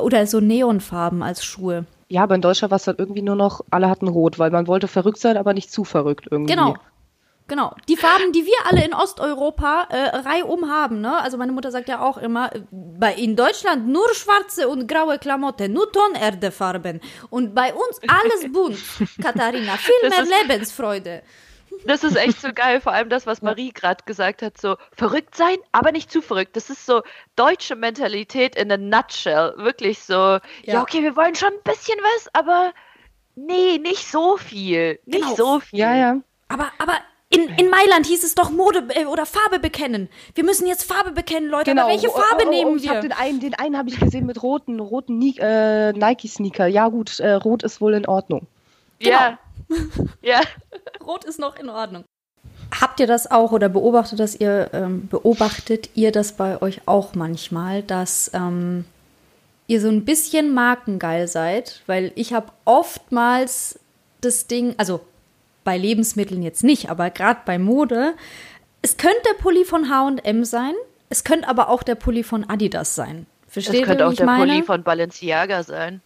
[0.00, 1.86] oder so Neonfarben als Schuhe.
[2.08, 4.66] Ja, aber in Deutschland war es dann irgendwie nur noch, alle hatten rot, weil man
[4.66, 6.54] wollte verrückt sein, aber nicht zu verrückt irgendwie.
[6.54, 6.76] Genau.
[7.48, 7.74] Genau.
[7.88, 11.22] Die Farben, die wir alle in Osteuropa äh, reihum haben, ne?
[11.22, 15.18] Also meine Mutter sagt ja auch immer, äh, bei in Deutschland nur schwarze und graue
[15.18, 17.00] Klamotten, nur Tonerdefarben.
[17.30, 18.78] Und bei uns alles bunt,
[19.22, 19.76] Katharina.
[19.76, 21.22] Viel das mehr Lebensfreude.
[21.84, 25.34] Das ist echt so geil, vor allem das, was Marie gerade gesagt hat, so verrückt
[25.34, 26.56] sein, aber nicht zu verrückt.
[26.56, 27.02] Das ist so
[27.36, 29.54] deutsche Mentalität in a nutshell.
[29.56, 32.72] Wirklich so, ja, ja okay, wir wollen schon ein bisschen was, aber
[33.34, 34.98] nee, nicht so viel.
[35.06, 35.34] Nicht genau.
[35.34, 35.78] so viel.
[35.78, 36.20] Ja, ja.
[36.48, 36.94] Aber, aber
[37.28, 40.08] in, in Mailand hieß es doch Mode äh, oder Farbe bekennen.
[40.34, 41.70] Wir müssen jetzt Farbe bekennen, Leute.
[41.70, 41.82] Genau.
[41.82, 42.84] Aber welche Farbe oh, oh, oh, nehmen wir?
[42.84, 46.66] Ich hab den einen, den einen habe ich gesehen mit roten, roten äh, Nike-Sneaker.
[46.66, 48.46] Ja gut, äh, rot ist wohl in Ordnung.
[49.00, 49.12] Genau.
[49.12, 49.38] Ja.
[50.22, 50.40] ja.
[51.04, 52.04] Rot ist noch in Ordnung.
[52.80, 57.14] Habt ihr das auch oder beobachtet das ihr ähm, beobachtet ihr das bei euch auch
[57.14, 58.84] manchmal, dass ähm,
[59.68, 61.82] ihr so ein bisschen markengeil seid?
[61.86, 63.78] Weil ich habe oftmals
[64.20, 65.00] das Ding, also
[65.64, 68.14] bei Lebensmitteln jetzt nicht, aber gerade bei Mode,
[68.82, 70.74] es könnte der Pulli von H&M sein,
[71.08, 73.26] es könnte aber auch der Pulli von Adidas sein.
[73.48, 74.52] Versteht es könnte auch der meine?
[74.52, 76.00] Pulli von Balenciaga sein.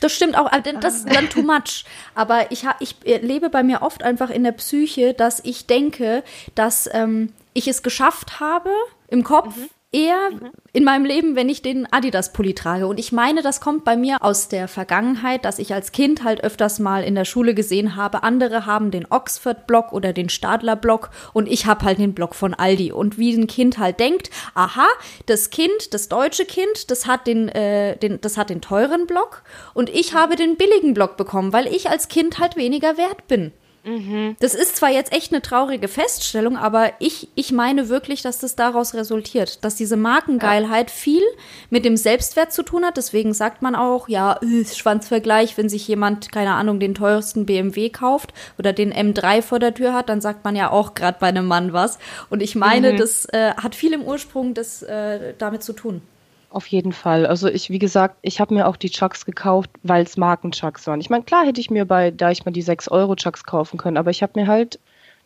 [0.00, 1.84] Das stimmt auch, das ist dann too much.
[2.14, 6.22] Aber ich, ich lebe bei mir oft einfach in der Psyche, dass ich denke,
[6.54, 8.70] dass ähm, ich es geschafft habe,
[9.08, 10.50] im Kopf mhm eher mhm.
[10.72, 12.86] in meinem Leben, wenn ich den Adidas-Pulli trage.
[12.86, 16.42] Und ich meine, das kommt bei mir aus der Vergangenheit, dass ich als Kind halt
[16.44, 21.48] öfters mal in der Schule gesehen habe, andere haben den Oxford-Block oder den Stadler-Block und
[21.48, 22.92] ich habe halt den Block von Aldi.
[22.92, 24.86] Und wie ein Kind halt denkt, aha,
[25.26, 29.42] das Kind, das deutsche Kind, das hat den, äh, den, das hat den teuren Block
[29.72, 33.52] und ich habe den billigen Block bekommen, weil ich als Kind halt weniger wert bin.
[33.86, 34.34] Mhm.
[34.40, 38.56] Das ist zwar jetzt echt eine traurige Feststellung, aber ich, ich meine wirklich, dass das
[38.56, 40.96] daraus resultiert, dass diese Markengeilheit ja.
[40.96, 41.22] viel
[41.70, 42.96] mit dem Selbstwert zu tun hat.
[42.96, 47.88] Deswegen sagt man auch, ja, äh, Schwanzvergleich, wenn sich jemand, keine Ahnung, den teuersten BMW
[47.88, 51.28] kauft oder den M3 vor der Tür hat, dann sagt man ja auch gerade bei
[51.28, 51.98] einem Mann was.
[52.28, 52.96] Und ich meine, mhm.
[52.96, 56.02] das äh, hat viel im Ursprung das, äh, damit zu tun.
[56.56, 57.26] Auf jeden Fall.
[57.26, 61.02] Also ich, wie gesagt, ich habe mir auch die Chucks gekauft, weil es Marken-Chucks waren.
[61.02, 64.10] Ich meine, klar hätte ich mir bei, da ich mal die 6-Euro-Chucks kaufen können, aber
[64.10, 64.80] ich habe mir halt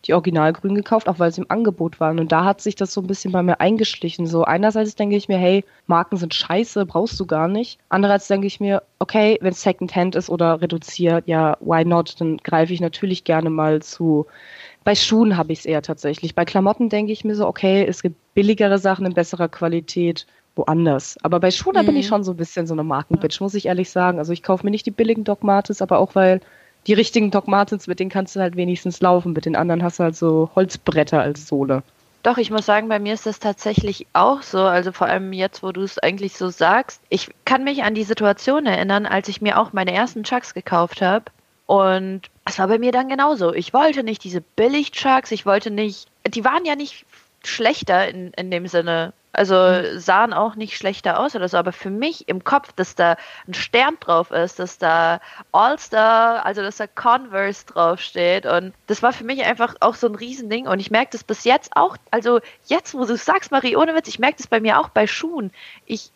[0.05, 2.19] die Originalgrün gekauft, auch weil sie im Angebot waren.
[2.19, 4.27] Und da hat sich das so ein bisschen bei mir eingeschlichen.
[4.27, 7.79] So einerseits denke ich mir, hey, Marken sind scheiße, brauchst du gar nicht.
[7.87, 12.19] Andererseits denke ich mir, okay, wenn es Secondhand ist oder reduziert, ja, why not?
[12.19, 14.25] Dann greife ich natürlich gerne mal zu.
[14.83, 16.35] Bei Schuhen habe ich es eher tatsächlich.
[16.35, 21.17] Bei Klamotten denke ich mir so, okay, es gibt billigere Sachen in besserer Qualität woanders.
[21.23, 21.85] Aber bei Schuhen mhm.
[21.85, 22.09] bin ich mhm.
[22.09, 24.19] schon so ein bisschen so eine Markenbitch, muss ich ehrlich sagen.
[24.19, 26.41] Also ich kaufe mir nicht die billigen Doc Martens, aber auch weil
[26.87, 29.33] die richtigen Doc Martens, mit denen kannst du halt wenigstens laufen.
[29.33, 31.83] Mit den anderen hast du halt so Holzbretter als Sohle.
[32.23, 34.59] Doch, ich muss sagen, bei mir ist das tatsächlich auch so.
[34.59, 37.01] Also vor allem jetzt, wo du es eigentlich so sagst.
[37.09, 41.01] Ich kann mich an die Situation erinnern, als ich mir auch meine ersten Chucks gekauft
[41.01, 41.25] habe.
[41.65, 43.53] Und es war bei mir dann genauso.
[43.53, 46.09] Ich wollte nicht diese Billig-Chucks, ich wollte nicht.
[46.27, 47.05] Die waren ja nicht
[47.43, 49.13] schlechter in, in dem Sinne.
[49.33, 49.99] Also mhm.
[49.99, 53.15] sahen auch nicht schlechter aus oder so, aber für mich im Kopf, dass da
[53.47, 59.13] ein Stern drauf ist, dass da All-Star, also dass da Converse draufsteht und das war
[59.13, 62.41] für mich einfach auch so ein Riesending und ich merke das bis jetzt auch, also
[62.65, 65.51] jetzt, wo du sagst, Marie, ohne Witz, ich merke das bei mir auch bei Schuhen.
[65.85, 66.11] Ich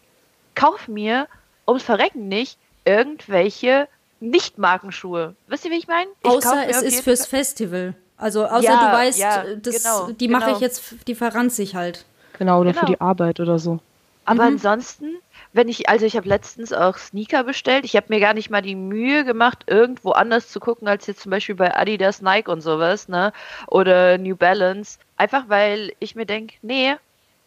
[0.54, 1.28] kaufe mir
[1.68, 3.88] ums Verrecken nicht irgendwelche
[4.20, 5.36] Nicht-Markenschuhe.
[5.48, 6.10] Wisst ihr, wie ich meine?
[6.24, 7.96] Außer es ist fürs Festival.
[8.18, 10.56] Also außer ja, du weißt, ja, das, genau, die mache genau.
[10.56, 12.06] ich jetzt, die verrannt sich halt.
[12.38, 12.82] Genau, oder genau.
[12.82, 13.80] für die Arbeit oder so.
[14.26, 14.54] Aber mhm.
[14.54, 15.18] ansonsten,
[15.54, 17.86] wenn ich, also ich habe letztens auch Sneaker bestellt.
[17.86, 21.22] Ich habe mir gar nicht mal die Mühe gemacht, irgendwo anders zu gucken, als jetzt
[21.22, 23.32] zum Beispiel bei Adidas, Nike und sowas, ne?
[23.68, 24.98] Oder New Balance.
[25.18, 26.96] Einfach weil ich mir denke, nee,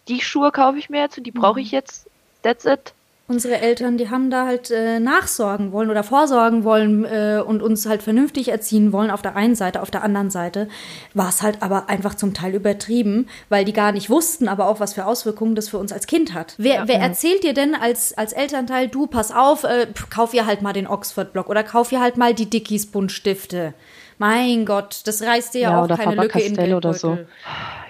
[0.06, 1.78] die Schuhe kaufe ich mir jetzt und die brauche ich mhm.
[1.78, 2.08] jetzt.
[2.42, 2.94] That's it.
[3.30, 7.84] Unsere Eltern, die haben da halt äh, nachsorgen wollen oder vorsorgen wollen äh, und uns
[7.84, 10.66] halt vernünftig erziehen wollen auf der einen Seite, auf der anderen Seite
[11.12, 14.80] war es halt aber einfach zum Teil übertrieben, weil die gar nicht wussten, aber auch
[14.80, 16.54] was für Auswirkungen das für uns als Kind hat.
[16.56, 20.46] Wer, ja, wer erzählt dir denn als, als Elternteil, du, pass auf, äh, kauf ihr
[20.46, 23.74] halt mal den Oxford-Block oder kauf ihr halt mal die Dickies-Buntstifte.
[24.18, 27.18] Mein Gott, das reißt dir ja, ja auch keine Faber Lücke Castell in oder so.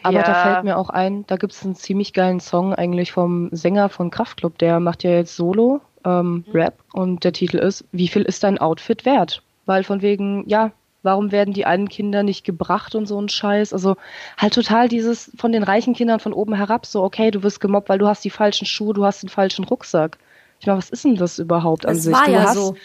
[0.02, 0.22] Aber ja.
[0.22, 3.88] da fällt mir auch ein, da gibt es einen ziemlich geilen Song eigentlich vom Sänger
[3.88, 4.58] von Kraftklub.
[4.58, 6.52] Der macht ja jetzt Solo ähm, mhm.
[6.52, 9.42] Rap und der Titel ist Wie viel ist dein Outfit wert?
[9.66, 13.72] Weil von wegen, ja, warum werden die einen Kinder nicht gebracht und so ein Scheiß?
[13.72, 13.96] Also
[14.36, 17.88] halt total dieses von den reichen Kindern von oben herab, so, okay, du wirst gemobbt,
[17.88, 20.18] weil du hast die falschen Schuhe, du hast den falschen Rucksack.
[20.60, 22.14] Ich meine, was ist denn das überhaupt an das sich?
[22.14, 22.76] War du ja hast, so.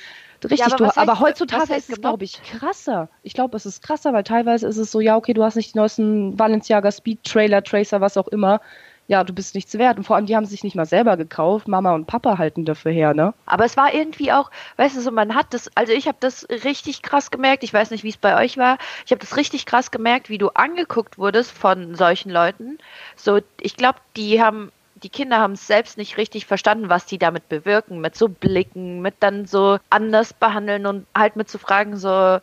[0.43, 3.09] Richtig, ja, aber, du, aber heutzutage ist es, glaube ich, krasser.
[3.23, 5.73] Ich glaube, es ist krasser, weil teilweise ist es so, ja, okay, du hast nicht
[5.73, 8.61] die neuesten Balenciaga Speed Trailer, Tracer, was auch immer.
[9.07, 9.97] Ja, du bist nichts wert.
[9.97, 11.67] Und vor allem, die haben sich nicht mal selber gekauft.
[11.67, 13.33] Mama und Papa halten dafür her, ne?
[13.45, 16.47] Aber es war irgendwie auch, weißt du, so man hat das, also ich habe das
[16.49, 17.63] richtig krass gemerkt.
[17.63, 18.77] Ich weiß nicht, wie es bei euch war.
[19.05, 22.77] Ich habe das richtig krass gemerkt, wie du angeguckt wurdest von solchen Leuten.
[23.17, 24.71] So, ich glaube, die haben
[25.03, 29.01] die Kinder haben es selbst nicht richtig verstanden, was die damit bewirken, mit so Blicken,
[29.01, 32.39] mit dann so anders behandeln und halt mit zu fragen, so,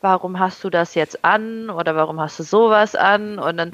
[0.00, 3.38] warum hast du das jetzt an oder warum hast du sowas an?
[3.38, 3.72] Und dann,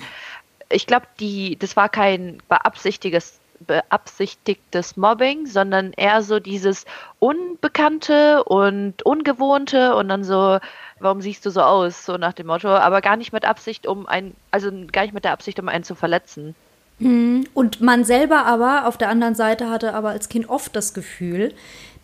[0.71, 6.85] ich glaube, die, das war kein beabsichtigtes beabsichtigtes Mobbing, sondern eher so dieses
[7.19, 10.59] Unbekannte und Ungewohnte und dann so,
[11.01, 14.07] warum siehst du so aus, so nach dem Motto, aber gar nicht mit Absicht, um
[14.07, 16.55] ein, also gar nicht mit der Absicht, um einen zu verletzen.
[16.99, 17.47] Mhm.
[17.55, 21.53] Und man selber aber auf der anderen Seite hatte aber als Kind oft das Gefühl,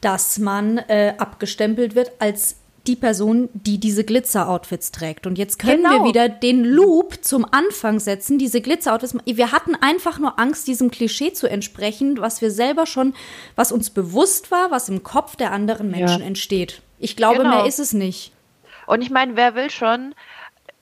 [0.00, 5.26] dass man äh, abgestempelt wird als die Person, die diese Glitzer-Outfits trägt.
[5.26, 6.02] Und jetzt können genau.
[6.02, 9.14] wir wieder den Loop zum Anfang setzen, diese Glitzer-Outfits.
[9.24, 13.14] Wir hatten einfach nur Angst, diesem Klischee zu entsprechen, was wir selber schon,
[13.55, 16.26] was uns bewusst war, was im Kopf der anderen Menschen ja.
[16.26, 16.83] entsteht.
[16.98, 17.59] Ich glaube, genau.
[17.59, 18.33] mehr ist es nicht.
[18.87, 20.14] Und ich meine, wer will schon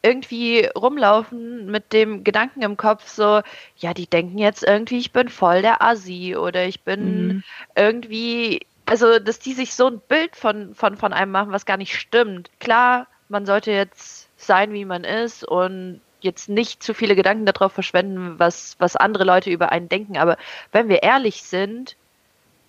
[0.03, 3.43] irgendwie rumlaufen mit dem Gedanken im Kopf so,
[3.77, 7.45] ja, die denken jetzt irgendwie, ich bin voll der Assi oder ich bin mhm.
[7.75, 11.77] irgendwie, also dass die sich so ein Bild von, von, von einem machen, was gar
[11.77, 12.51] nicht stimmt.
[12.61, 17.73] Klar, man sollte jetzt sein, wie man ist und jetzt nicht zu viele Gedanken darauf
[17.73, 20.19] verschwenden, was, was andere Leute über einen denken.
[20.19, 20.37] Aber
[20.73, 21.97] wenn wir ehrlich sind,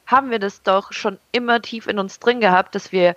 [0.06, 3.15] haben wir das doch schon immer tief in uns drin gehabt, dass wir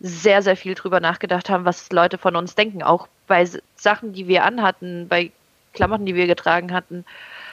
[0.00, 4.26] sehr, sehr viel drüber nachgedacht haben, was Leute von uns denken, auch bei Sachen, die
[4.26, 5.30] wir anhatten, bei
[5.72, 7.04] Klamotten, die wir getragen hatten.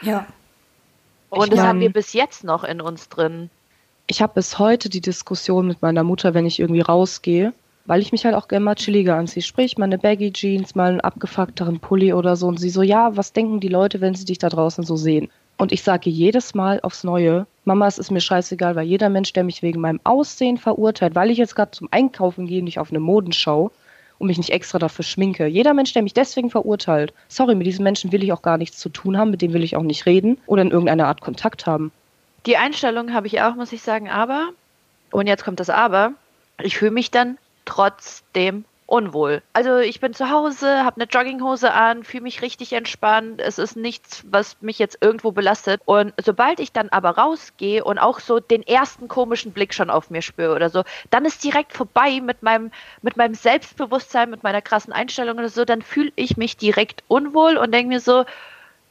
[0.01, 0.25] Ja.
[1.29, 3.49] Und ich das mein, haben wir bis jetzt noch in uns drin.
[4.07, 7.53] Ich habe bis heute die Diskussion mit meiner Mutter, wenn ich irgendwie rausgehe,
[7.85, 9.43] weil ich mich halt auch gerne mal chilliger anziehe.
[9.43, 12.47] Sprich, mal eine Baggy Jeans, mal einen abgefuckteren Pulli oder so.
[12.47, 15.29] Und sie so, ja, was denken die Leute, wenn sie dich da draußen so sehen?
[15.57, 19.33] Und ich sage jedes Mal aufs Neue, Mama, es ist mir scheißegal, weil jeder Mensch,
[19.33, 22.91] der mich wegen meinem Aussehen verurteilt, weil ich jetzt gerade zum Einkaufen gehe, nicht auf
[22.91, 23.73] eine Modenschau
[24.19, 25.47] und mich nicht extra dafür schminke.
[25.47, 28.77] Jeder Mensch, der mich deswegen verurteilt, sorry, mit diesen Menschen will ich auch gar nichts
[28.77, 31.65] zu tun haben, mit dem will ich auch nicht reden oder in irgendeiner Art Kontakt
[31.65, 31.91] haben.
[32.45, 34.47] Die Einstellung habe ich auch, muss ich sagen, aber,
[35.11, 36.13] und jetzt kommt das Aber,
[36.63, 39.43] ich fühle mich dann trotzdem unwohl.
[39.53, 43.41] Also ich bin zu Hause, habe eine Jogginghose an, fühle mich richtig entspannt.
[43.41, 45.81] Es ist nichts, was mich jetzt irgendwo belastet.
[45.85, 50.09] Und sobald ich dann aber rausgehe und auch so den ersten komischen Blick schon auf
[50.09, 52.71] mir spüre oder so, dann ist direkt vorbei mit meinem,
[53.01, 57.57] mit meinem Selbstbewusstsein, mit meiner krassen Einstellung oder so, dann fühle ich mich direkt unwohl
[57.57, 58.23] und denke mir so,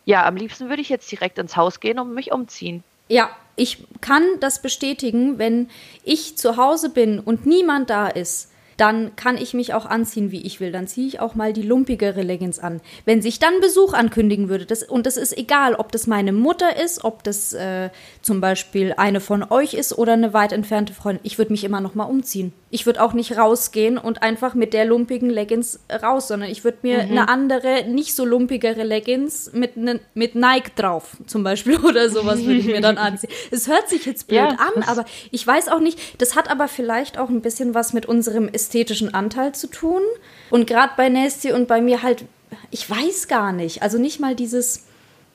[0.05, 2.85] ja, am liebsten würde ich jetzt direkt ins Haus gehen und mich umziehen.
[3.09, 5.71] Ja, ich kann das bestätigen, wenn
[6.05, 10.43] ich zu Hause bin und niemand da ist dann kann ich mich auch anziehen, wie
[10.43, 10.73] ich will.
[10.73, 12.81] Dann ziehe ich auch mal die lumpigere Leggings an.
[13.05, 16.83] Wenn sich dann Besuch ankündigen würde, das, und das ist egal, ob das meine Mutter
[16.83, 17.91] ist, ob das äh,
[18.23, 21.81] zum Beispiel eine von euch ist oder eine weit entfernte Freundin, ich würde mich immer
[21.81, 22.53] noch mal umziehen.
[22.69, 26.79] Ich würde auch nicht rausgehen und einfach mit der lumpigen Leggings raus, sondern ich würde
[26.83, 27.11] mir mhm.
[27.11, 32.45] eine andere, nicht so lumpigere Leggings mit, ne, mit Nike drauf zum Beispiel oder sowas
[32.45, 33.31] würde ich mir dann anziehen.
[33.53, 36.67] Es hört sich jetzt blöd ja, an, aber ich weiß auch nicht, das hat aber
[36.67, 40.03] vielleicht auch ein bisschen was mit unserem ästhetischen Anteil zu tun.
[40.51, 42.25] Und gerade bei Nasty und bei mir halt,
[42.73, 43.83] ich weiß gar nicht.
[43.83, 44.87] Also nicht mal dieses,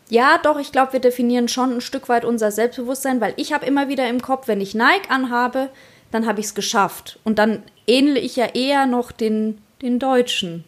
[0.09, 3.65] ja, doch, ich glaube, wir definieren schon ein Stück weit unser Selbstbewusstsein, weil ich habe
[3.65, 5.69] immer wieder im Kopf, wenn ich Nike anhabe,
[6.11, 7.19] dann habe ich es geschafft.
[7.23, 10.63] Und dann ähnle ich ja eher noch den, den Deutschen.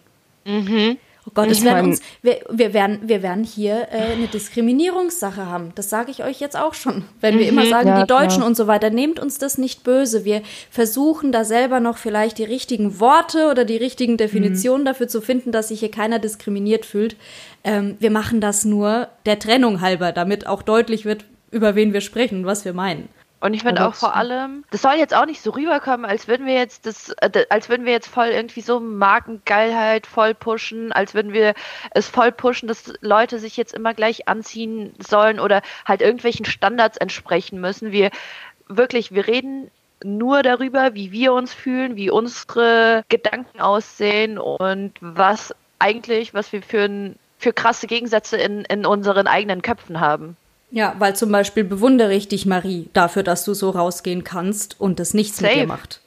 [0.45, 0.97] Mhm.
[1.25, 5.71] Oh Gott, es werden uns, wir, wir, werden, wir werden hier äh, eine Diskriminierungssache haben.
[5.75, 7.05] Das sage ich euch jetzt auch schon.
[7.21, 8.47] Wenn wir mhm, immer sagen, ja, die Deutschen klar.
[8.47, 10.25] und so weiter, nehmt uns das nicht böse.
[10.25, 14.87] Wir versuchen da selber noch vielleicht die richtigen Worte oder die richtigen Definitionen mhm.
[14.87, 17.15] dafür zu finden, dass sich hier keiner diskriminiert fühlt.
[17.63, 22.01] Ähm, wir machen das nur der Trennung halber, damit auch deutlich wird, über wen wir
[22.01, 23.07] sprechen und was wir meinen.
[23.43, 26.45] Und ich finde auch vor allem, das soll jetzt auch nicht so rüberkommen, als würden
[26.45, 31.13] wir jetzt das, äh, als würden wir jetzt voll irgendwie so Markengeilheit voll pushen, als
[31.13, 31.53] würden wir
[31.91, 36.95] es voll pushen, dass Leute sich jetzt immer gleich anziehen sollen oder halt irgendwelchen Standards
[36.95, 37.91] entsprechen müssen.
[37.91, 38.11] Wir
[38.69, 39.69] wirklich, wir reden
[40.05, 46.61] nur darüber, wie wir uns fühlen, wie unsere Gedanken aussehen und was eigentlich, was wir
[46.61, 50.37] für, für krasse Gegensätze in, in unseren eigenen Köpfen haben.
[50.73, 54.99] Ja, weil zum Beispiel bewundere ich dich, Marie, dafür, dass du so rausgehen kannst und
[54.99, 55.53] es nichts Safe.
[55.53, 56.01] mit dir macht.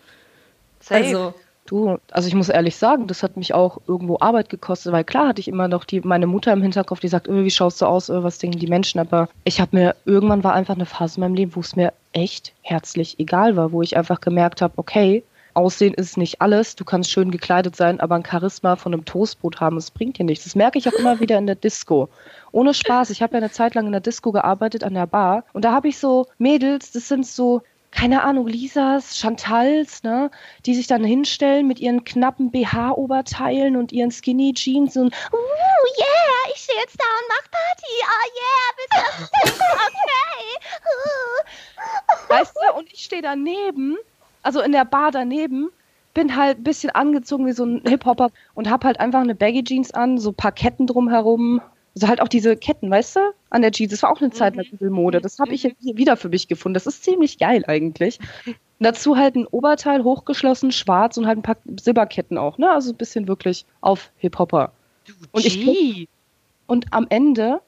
[0.81, 1.05] Safe.
[1.05, 1.35] Also,
[1.67, 5.29] Du, also ich muss ehrlich sagen, das hat mich auch irgendwo Arbeit gekostet, weil klar
[5.29, 7.87] hatte ich immer noch die, meine Mutter im Hinterkopf, die sagt, öh, wie schaust du
[7.87, 11.17] aus, öh, was denken die Menschen, aber ich habe mir, irgendwann war einfach eine Phase
[11.17, 14.75] in meinem Leben, wo es mir echt herzlich egal war, wo ich einfach gemerkt habe,
[14.77, 15.25] okay,
[15.57, 16.77] Aussehen ist nicht alles.
[16.77, 20.25] Du kannst schön gekleidet sein, aber ein Charisma von einem Toastbrot haben, das bringt dir
[20.25, 20.45] nichts.
[20.45, 22.09] Das merke ich auch immer wieder in der Disco.
[22.53, 23.11] Ohne Spaß.
[23.11, 25.45] Ich habe ja eine Zeit lang in der Disco gearbeitet, an der Bar.
[25.53, 30.31] Und da habe ich so Mädels, das sind so, keine Ahnung, Lisas, Chantals, ne,
[30.67, 35.37] die sich dann hinstellen mit ihren knappen BH-Oberteilen und ihren Skinny Jeans und, uh,
[35.99, 37.95] yeah, ich stehe jetzt da und mach Party.
[38.03, 39.55] Oh yeah, bitte,
[39.87, 40.47] okay.
[40.85, 42.29] Uh.
[42.29, 43.97] Weißt du, und ich stehe daneben
[44.47, 45.69] also in der Bar daneben,
[46.15, 49.65] bin halt ein bisschen angezogen wie so ein Hip-Hopper und hab halt einfach eine Baggy
[49.65, 51.61] Jeans an, so ein paar Ketten drumherum.
[51.95, 53.91] Also halt auch diese Ketten, weißt du, an der Jeans.
[53.91, 54.91] Das war auch eine Zeit lang mhm.
[54.91, 55.21] Mode.
[55.21, 55.75] Das habe ich mhm.
[55.81, 56.75] jetzt wieder für mich gefunden.
[56.75, 58.19] Das ist ziemlich geil eigentlich.
[58.47, 62.71] Und dazu halt ein Oberteil hochgeschlossen, schwarz und halt ein paar Silberketten auch, ne?
[62.71, 64.73] Also ein bisschen wirklich auf Hip-Hopper.
[65.33, 66.09] Und ich
[66.67, 67.61] und am Ende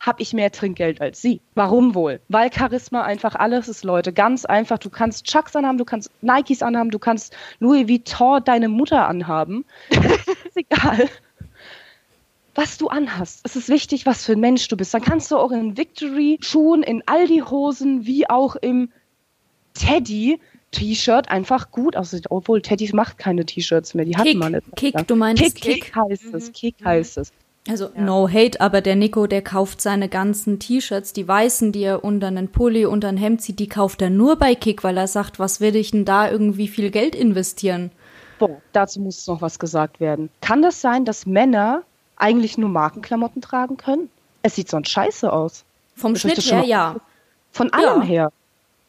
[0.00, 1.40] habe ich mehr Trinkgeld als sie.
[1.54, 2.20] Warum wohl?
[2.28, 4.12] Weil Charisma einfach alles ist, Leute.
[4.12, 4.78] Ganz einfach.
[4.78, 9.64] Du kannst Chucks anhaben, du kannst Nikes anhaben, du kannst Louis Vuitton deine Mutter anhaben.
[9.90, 11.08] ist egal.
[12.54, 13.40] Was du anhast.
[13.44, 14.94] Es ist wichtig, was für ein Mensch du bist.
[14.94, 18.90] Dann kannst du auch in Victory-Schuhen, in Aldi-Hosen, wie auch im
[19.74, 22.26] Teddy T-Shirt einfach gut aussieht.
[22.30, 24.04] Obwohl Teddy macht keine T-Shirts mehr.
[24.04, 24.64] Die hatten man nicht.
[24.76, 25.54] Kick, du meinst Kick?
[25.54, 26.52] Kick, Kick heißt es.
[26.52, 26.84] Kick mhm.
[26.86, 27.32] heißt es.
[27.68, 28.00] Also ja.
[28.00, 32.28] no hate, aber der Nico, der kauft seine ganzen T-Shirts, die weißen, die er unter
[32.28, 35.38] einen Pulli, unter ein Hemd zieht, die kauft er nur bei Kick, weil er sagt,
[35.38, 37.90] was will ich denn da irgendwie viel Geld investieren?
[38.38, 40.30] Boah, dazu muss noch was gesagt werden.
[40.40, 41.82] Kann das sein, dass Männer
[42.16, 44.10] eigentlich nur Markenklamotten tragen können?
[44.42, 45.64] Es sieht sonst scheiße aus.
[45.94, 46.96] Vom das Schnitt her, ja.
[47.50, 48.06] Von allem ja.
[48.06, 48.32] her.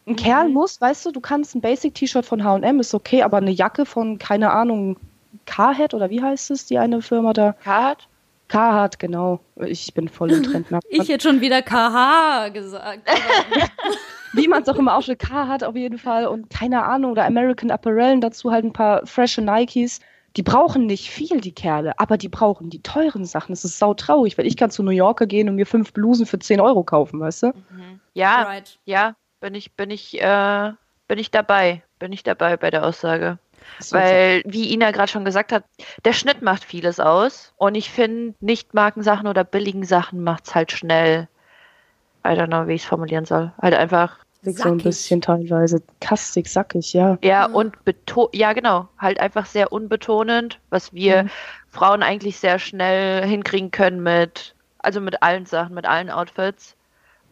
[0.05, 0.15] Ein mhm.
[0.17, 3.85] Kerl muss, weißt du, du kannst ein Basic-T-Shirt von H&M, ist okay, aber eine Jacke
[3.85, 4.97] von, keine Ahnung,
[5.45, 7.53] Carhead oder wie heißt es, die eine Firma da?
[7.63, 8.07] Carhead?
[8.47, 9.39] Carhartt, genau.
[9.55, 10.67] Ich bin voll im Trend.
[10.89, 13.01] ich hätte schon wieder KH gesagt.
[14.33, 17.25] Wie man es auch immer auch schon Carhartt auf jeden Fall und keine Ahnung, oder
[17.25, 19.99] American Apparel dazu halt ein paar frische Nikes.
[20.35, 23.53] Die brauchen nicht viel, die Kerle, aber die brauchen die teuren Sachen.
[23.53, 26.37] Das ist sautraurig, weil ich kann zu New Yorker gehen und mir fünf Blusen für
[26.37, 27.47] 10 Euro kaufen, weißt du?
[27.47, 27.99] Mhm.
[28.13, 28.77] Ja, right.
[28.85, 30.73] ja, bin ich, bin ich, äh,
[31.07, 31.81] bin ich dabei.
[31.97, 33.39] Bin ich dabei bei der Aussage.
[33.91, 35.63] Weil, wie Ina gerade schon gesagt hat,
[36.05, 37.53] der Schnitt macht vieles aus.
[37.57, 41.27] Und ich finde, nicht Markensachen oder billigen Sachen macht es halt schnell.
[42.25, 43.51] I don't know, wie ich es formulieren soll.
[43.61, 44.17] Halt einfach.
[44.41, 44.63] Sackig.
[44.63, 47.17] So ein bisschen teilweise kastig, sackig, ja.
[47.23, 47.55] Ja, mhm.
[47.55, 48.87] und beto ja, genau.
[48.97, 51.29] Halt einfach sehr unbetonend, was wir mhm.
[51.69, 56.75] Frauen eigentlich sehr schnell hinkriegen können mit, also mit allen Sachen, mit allen Outfits.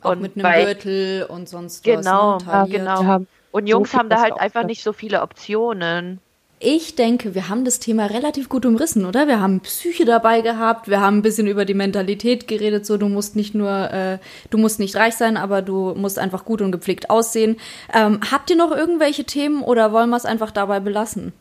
[0.01, 2.67] Auch und mit einem bei, Gürtel und sonst genau, was.
[2.67, 2.77] Ne?
[2.77, 3.25] Genau, ja, genau.
[3.51, 6.19] Und Jungs so haben da halt einfach nicht so viele Optionen
[6.59, 9.27] ich denke, wir haben das Thema relativ gut umrissen, oder?
[9.27, 13.09] Wir haben Psyche dabei gehabt, wir haben ein bisschen über die Mentalität geredet, so du
[13.09, 16.71] musst nicht nur, äh, du musst nicht reich sein, aber du musst einfach gut und
[16.71, 17.57] gepflegt aussehen.
[17.93, 21.33] Ähm, habt ihr noch irgendwelche Themen oder wollen wir es einfach dabei belassen?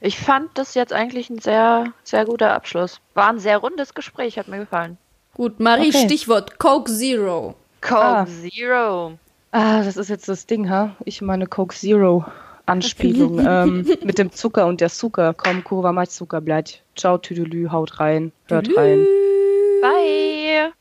[0.00, 3.00] Ich fand das jetzt eigentlich ein sehr, sehr guter Abschluss.
[3.14, 4.98] War ein sehr rundes Gespräch, hat mir gefallen.
[5.34, 6.04] Gut, Marie, okay.
[6.04, 7.54] Stichwort Coke Zero.
[7.80, 8.26] Coke ah.
[8.26, 9.18] Zero.
[9.50, 10.96] Ah, das ist jetzt das Ding, ha?
[11.04, 12.24] Ich meine Coke Zero.
[12.66, 15.34] Anspielung ähm, mit dem Zucker und der Zucker.
[15.34, 16.82] Komm, Kurva, mach Zucker, bleibt.
[16.96, 19.06] Ciao, Tüdelü, haut rein, hört rein.
[19.80, 20.72] Bye.